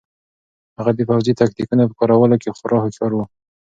هغه 0.77 0.91
د 0.95 0.99
پوځي 1.09 1.33
تکتیکونو 1.41 1.83
په 1.89 1.95
کارولو 1.99 2.35
کې 2.41 2.55
خورا 2.57 2.77
هوښیار 2.81 3.11
و. 3.15 3.19